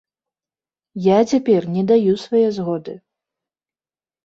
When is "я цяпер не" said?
1.07-1.83